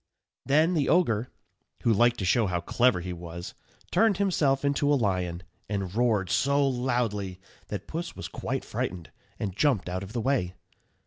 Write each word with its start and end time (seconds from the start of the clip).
Then 0.47 0.73
the 0.73 0.89
ogre, 0.89 1.29
who 1.83 1.93
liked 1.93 2.17
to 2.17 2.25
show 2.25 2.47
how 2.47 2.59
clever 2.59 3.01
he 3.01 3.13
was, 3.13 3.53
turned 3.91 4.17
himself 4.17 4.65
into 4.65 4.91
a 4.91 4.95
lion, 4.97 5.43
and 5.69 5.93
roared 5.93 6.31
so 6.31 6.67
loudly 6.67 7.39
that 7.67 7.85
Puss 7.85 8.15
was 8.15 8.27
quite 8.27 8.65
frightened, 8.65 9.11
and 9.37 9.55
jumped 9.55 9.87
out 9.87 10.01
of 10.01 10.13
the 10.13 10.19
way. 10.21 10.55